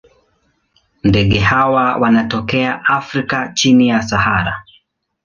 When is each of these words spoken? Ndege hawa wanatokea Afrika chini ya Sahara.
Ndege 1.03 1.39
hawa 1.39 1.95
wanatokea 1.95 2.85
Afrika 2.85 3.51
chini 3.53 3.87
ya 3.87 4.01
Sahara. 4.01 4.65